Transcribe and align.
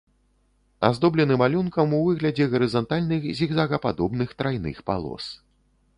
Аздоблены 0.87 1.35
малюнкам 1.41 1.93
у 1.99 1.99
выглядзе 2.07 2.47
гарызантальных 2.55 3.27
зігзагападобных 3.41 4.29
трайных 4.41 4.81
палос. 4.89 5.33